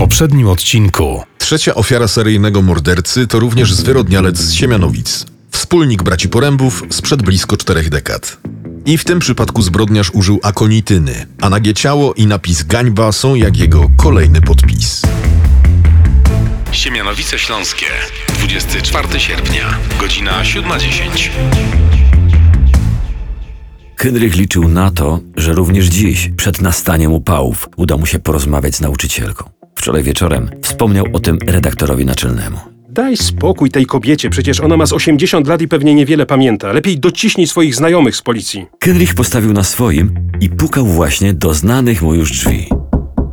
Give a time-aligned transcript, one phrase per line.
[0.00, 1.22] poprzednim odcinku.
[1.38, 5.26] Trzecia ofiara seryjnego mordercy to również zwyrodnialec z Siemianowic.
[5.50, 8.36] Wspólnik braci Porębów sprzed blisko czterech dekad.
[8.86, 13.56] I w tym przypadku zbrodniarz użył akonityny, a nagie ciało i napis gańba są jak
[13.56, 15.02] jego kolejny podpis.
[16.72, 17.86] Siemianowice Śląskie,
[18.28, 21.30] 24 sierpnia, godzina 7.10.
[23.96, 28.80] Henryk liczył na to, że również dziś, przed nastaniem upałów, uda mu się porozmawiać z
[28.80, 29.59] nauczycielką.
[29.74, 32.58] Wczoraj wieczorem wspomniał o tym redaktorowi naczelnemu.
[32.88, 36.72] Daj spokój tej kobiecie, przecież ona ma z 80 lat i pewnie niewiele pamięta.
[36.72, 38.66] Lepiej dociśnij swoich znajomych z policji.
[38.78, 42.68] Kenrich postawił na swoim i pukał właśnie do znanych mu już drzwi.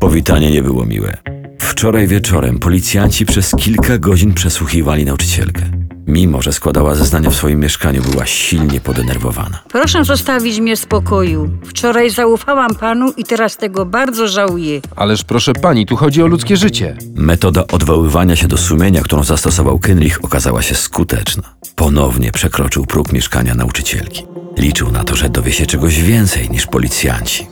[0.00, 1.16] Powitanie nie było miłe.
[1.58, 5.83] Wczoraj wieczorem policjanci przez kilka godzin przesłuchiwali nauczycielkę.
[6.06, 9.58] Mimo, że składała zeznania w swoim mieszkaniu, była silnie podenerwowana.
[9.68, 11.50] Proszę zostawić mnie w spokoju.
[11.64, 14.80] Wczoraj zaufałam panu i teraz tego bardzo żałuję.
[14.96, 16.96] Ależ proszę pani, tu chodzi o ludzkie życie.
[17.14, 21.42] Metoda odwoływania się do sumienia, którą zastosował Kenrich, okazała się skuteczna.
[21.76, 24.26] Ponownie przekroczył próg mieszkania nauczycielki.
[24.58, 27.46] Liczył na to, że dowie się czegoś więcej niż policjanci.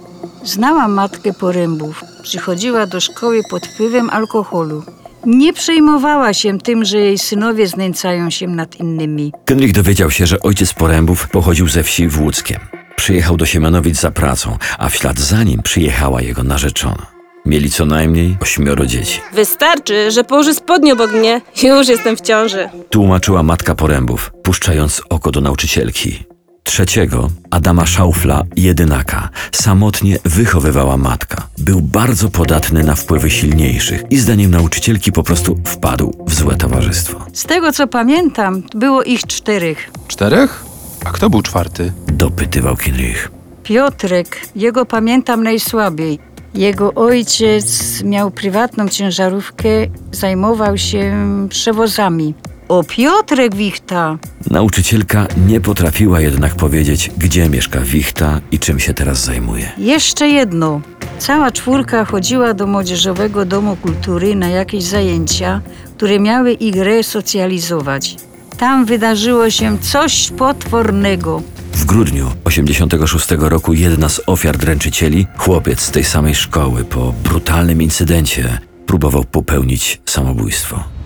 [0.45, 2.05] Znałam matkę porębów.
[2.23, 4.83] Przychodziła do szkoły pod wpływem alkoholu.
[5.27, 9.33] Nie przejmowała się tym, że jej synowie znęcają się nad innymi.
[9.45, 12.61] Kenrich dowiedział się, że ojciec Porębów pochodził ze wsi w Łódzkiem.
[12.97, 17.07] Przyjechał do Siemianowic za pracą, a w ślad za nim przyjechała jego narzeczona.
[17.47, 19.21] Mieli co najmniej ośmioro dzieci.
[19.33, 22.69] Wystarczy, że położy spodnie obok mnie już jestem w ciąży.
[22.91, 26.32] Tłumaczyła matka Porębów, puszczając oko do nauczycielki.
[26.65, 31.49] Trzeciego, Adama Szaufla, jedynaka, samotnie wychowywała matka.
[31.59, 37.27] Był bardzo podatny na wpływy silniejszych i zdaniem nauczycielki po prostu wpadł w złe towarzystwo.
[37.33, 39.91] Z tego co pamiętam, było ich czterech.
[40.09, 40.65] Czterech?
[41.05, 41.93] A kto był czwarty?
[42.07, 43.31] Dopytywał Kinrich.
[43.63, 46.19] Piotrek, jego pamiętam najsłabiej.
[46.55, 49.69] Jego ojciec miał prywatną ciężarówkę,
[50.13, 52.35] zajmował się przewozami.
[52.73, 54.19] O Piotrek Wichta!
[54.51, 59.73] Nauczycielka nie potrafiła jednak powiedzieć, gdzie mieszka Wichta i czym się teraz zajmuje.
[59.79, 60.81] Jeszcze jedno.
[61.19, 65.61] Cała czwórka chodziła do Młodzieżowego Domu Kultury na jakieś zajęcia,
[65.97, 68.17] które miały ich resocjalizować.
[68.59, 71.43] Tam wydarzyło się coś potwornego.
[71.73, 77.83] W grudniu 86 roku jedna z ofiar dręczycieli, chłopiec z tej samej szkoły, po brutalnym
[77.83, 81.02] incydencie próbował popełnić samobójstwo.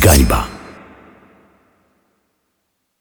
[0.00, 0.49] 干一把。